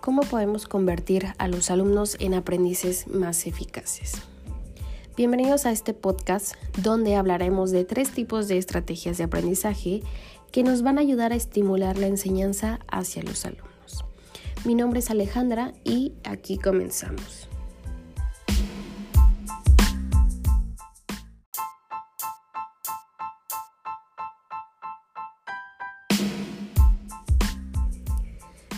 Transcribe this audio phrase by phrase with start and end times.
[0.00, 4.14] ¿Cómo podemos convertir a los alumnos en aprendices más eficaces?
[5.14, 10.02] Bienvenidos a este podcast donde hablaremos de tres tipos de estrategias de aprendizaje
[10.52, 14.06] que nos van a ayudar a estimular la enseñanza hacia los alumnos.
[14.64, 17.49] Mi nombre es Alejandra y aquí comenzamos.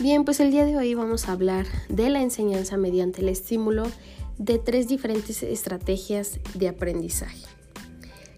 [0.02, 3.84] Bien, pues el día de hoy vamos a hablar de la enseñanza mediante el estímulo
[4.37, 7.47] de tres diferentes estrategias de aprendizaje.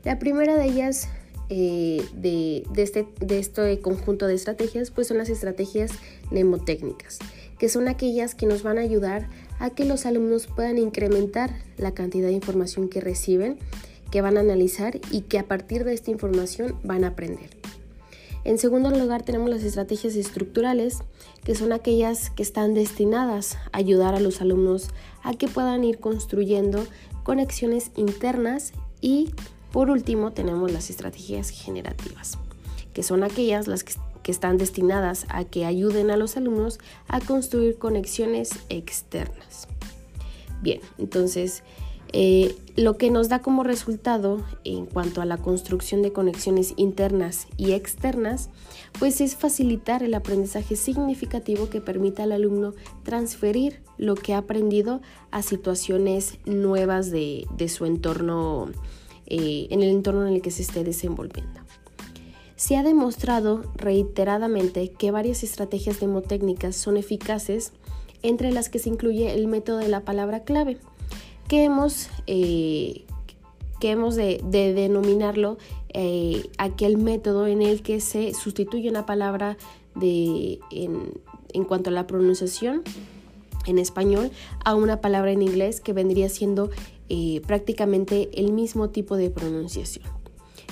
[0.05, 1.09] La primera de ellas
[1.49, 5.93] eh, de, este, de este conjunto de estrategias pues son las estrategias
[6.31, 7.19] mnemotécnicas,
[7.59, 11.95] que son aquellas que nos van a ayudar a que los alumnos puedan incrementar la
[11.95, 13.57] cantidad de información que reciben,
[14.11, 17.64] que van a analizar y que a partir de esta información van a aprender.
[18.45, 20.99] En segundo lugar tenemos las estrategias estructurales,
[21.45, 24.91] que son aquellas que están destinadas a ayudar a los alumnos
[25.23, 26.87] a que puedan ir construyendo
[27.23, 29.31] conexiones internas y
[29.73, 32.39] por último tenemos las estrategias generativas,
[32.93, 33.95] que son aquellas las que,
[34.27, 39.69] están destinadas a que ayuden a los alumnos a construir conexiones externas.
[40.63, 41.63] Bien, entonces
[42.17, 47.49] eh, lo que nos da como resultado en cuanto a la construcción de conexiones internas
[47.57, 48.51] y externas,
[49.01, 55.01] pues es facilitar el aprendizaje significativo que permita al alumno transferir lo que ha aprendido
[55.33, 58.71] a situaciones nuevas de, su entorno,
[59.27, 61.63] eh, en el entorno en el que se esté desenvolviendo.
[62.55, 67.73] Se ha demostrado reiteradamente que varias estrategias demotécnicas son eficaces,
[68.23, 70.79] entre las que se incluye el método de la palabra clave,
[71.55, 73.05] que hemos, eh,
[73.79, 75.57] que hemos de, denominarlo
[75.91, 79.57] eh, aquel método en el que se sustituye una palabra
[79.95, 82.83] de, en, cuanto a la pronunciación
[83.67, 84.33] en español
[84.65, 86.71] a una palabra en inglés que vendría siendo
[87.09, 90.07] eh, prácticamente el mismo tipo de pronunciación.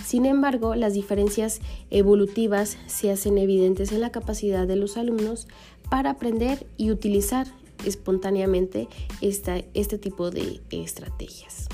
[0.04, 5.46] Sin embargo, las diferencias evolutivas se hacen evidentes en la capacidad de los alumnos
[5.88, 7.46] para aprender y utilizar
[7.86, 8.88] espontáneamente
[9.20, 11.68] este tipo de estrategias.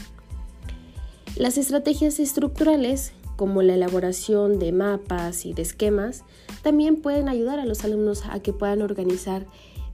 [1.36, 6.24] Las estrategias estructurales, como la elaboración de mapas y de esquemas,
[6.62, 9.46] también pueden ayudar a los alumnos a que puedan organizar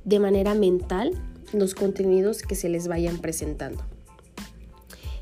[0.05, 1.13] de manera mental
[1.53, 3.85] los contenidos que se les vayan presentando.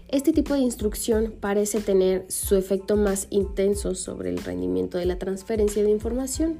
[0.08, 5.18] Este tipo de instrucción parece tener su efecto más intenso sobre el rendimiento de la
[5.18, 6.58] transferencia de información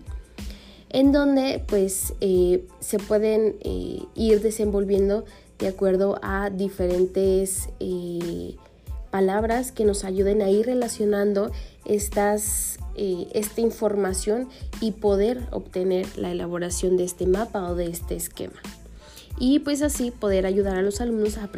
[0.92, 5.24] en donde pues eh, se pueden eh, ir desenvolviendo
[5.58, 8.56] de acuerdo a diferentes eh,
[9.10, 11.50] palabras que nos ayuden a ir relacionando
[11.84, 14.48] estas, esta información
[14.80, 18.60] y poder obtener la elaboración de este mapa o de este esquema.
[19.38, 21.50] Y pues así poder ayudar a los alumnos a,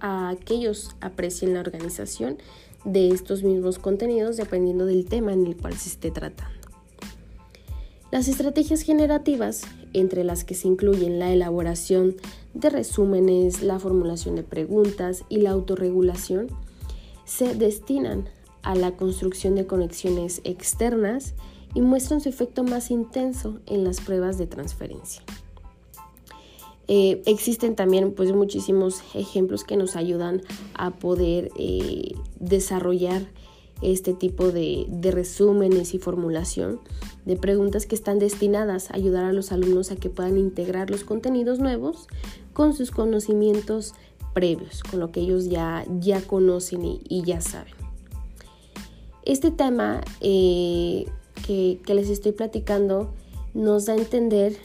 [0.00, 2.38] a que ellos aprecien la organización
[2.84, 6.55] de estos mismos contenidos dependiendo del tema en el cual se esté tratando.
[8.16, 9.60] Las estrategias generativas,
[9.92, 12.16] entre las que se incluyen la elaboración
[12.54, 16.46] de resúmenes, la formulación de preguntas y la autorregulación,
[17.26, 18.26] se destinan
[18.62, 21.34] a la construcción de conexiones externas
[21.74, 25.20] y muestran su efecto más intenso en las pruebas de transferencia.
[26.88, 30.40] Eh, existen también pues, muchísimos ejemplos que nos ayudan
[30.72, 33.26] a poder eh, desarrollar
[33.82, 36.80] este tipo de, resúmenes y formulación
[37.24, 41.04] de preguntas que están destinadas a ayudar a los alumnos a que puedan integrar los
[41.04, 42.06] contenidos nuevos
[42.52, 43.94] con sus conocimientos
[44.32, 47.74] previos, con lo que ellos ya, ya conocen y, ya saben.
[49.24, 51.06] Este tema eh,
[51.46, 53.12] que les estoy platicando
[53.54, 54.56] nos da a entender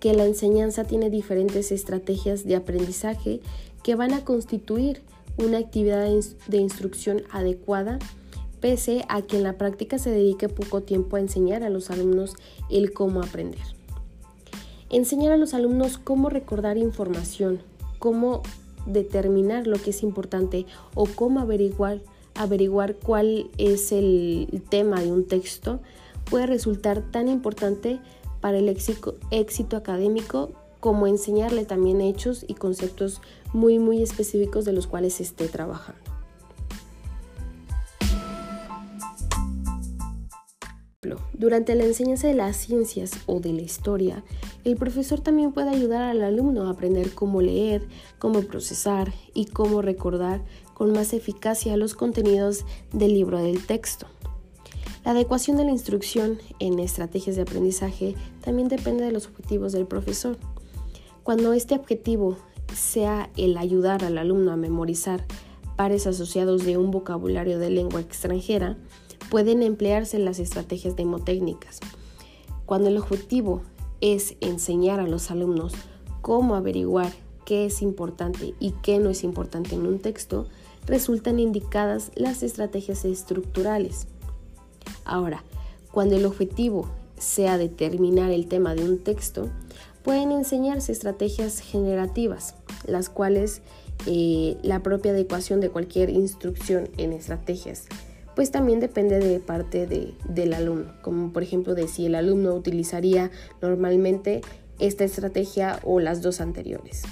[0.00, 3.40] que la enseñanza tiene diferentes estrategias de aprendizaje
[3.82, 5.02] que van a constituir
[5.38, 6.08] una actividad
[6.48, 7.98] de instrucción adecuada
[8.60, 12.34] pese a que en la práctica se dedique poco tiempo a enseñar a los alumnos
[12.70, 13.60] el cómo aprender.
[14.90, 17.60] Enseñar a los alumnos cómo recordar información,
[17.98, 18.42] cómo
[18.86, 22.00] determinar lo que es importante o cómo averiguar,
[22.34, 25.80] averiguar cuál es el tema de un texto
[26.30, 28.00] puede resultar tan importante
[28.40, 33.20] para el éxito, académico como enseñarle también hechos y conceptos
[33.52, 36.15] muy muy específicos de los cuales esté trabajando.
[41.38, 44.24] Durante la enseñanza de las ciencias o de la historia,
[44.64, 47.86] el profesor también puede ayudar al alumno a aprender cómo leer,
[48.18, 50.42] cómo procesar y cómo recordar
[50.72, 54.06] con más eficacia los contenidos del libro del texto.
[55.04, 59.86] La adecuación de la instrucción en estrategias de aprendizaje también depende de los objetivos del
[59.86, 60.38] profesor.
[61.22, 62.38] Cuando este objetivo
[62.74, 65.26] sea el ayudar al alumno a memorizar
[65.76, 68.78] pares asociados de un vocabulario de lengua extranjera,
[69.36, 71.80] pueden emplearse las estrategias mnemotécnicas.
[72.64, 73.60] Cuando el objetivo
[74.00, 75.74] es enseñar a los alumnos
[76.22, 77.12] cómo averiguar
[77.44, 80.46] qué es importante y qué no es importante en un texto,
[80.86, 84.06] resultan indicadas las estrategias estructurales.
[85.04, 85.44] Ahora,
[85.92, 86.88] cuando el objetivo
[87.18, 89.50] sea determinar el tema de un texto,
[90.02, 92.54] pueden enseñarse estrategias generativas,
[92.86, 93.60] las cuales
[94.06, 97.86] eh, la propia adecuación de cualquier instrucción en estrategias,
[98.36, 103.30] pues también depende de parte del alumno, como por ejemplo de si el alumno utilizaría
[103.62, 104.42] normalmente
[104.78, 107.02] esta estrategia o las dos anteriores.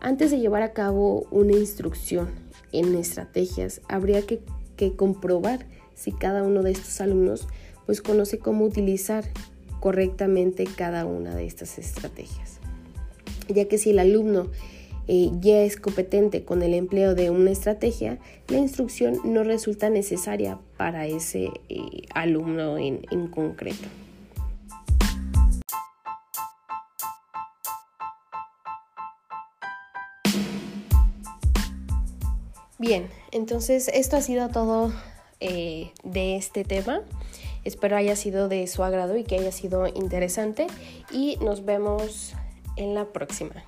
[0.00, 2.30] Antes de llevar a cabo una instrucción
[2.72, 4.40] en estrategias, habría que,
[4.76, 7.46] que comprobar si cada uno de estos alumnos
[7.84, 9.24] pues conoce cómo utilizar
[9.78, 12.60] correctamente cada una de estas estrategias.
[13.48, 14.48] Ya que si el alumno
[15.06, 18.18] eh, ya es competente con el empleo de una estrategia,
[18.48, 23.88] la instrucción no resulta necesaria para ese eh, alumno en, concreto.
[32.78, 34.92] Bien, entonces esto ha sido todo
[35.40, 37.02] eh, de este tema.
[37.64, 40.66] Espero haya sido de su agrado y que haya sido interesante
[41.10, 42.34] y nos vemos
[42.76, 43.64] en la próxima.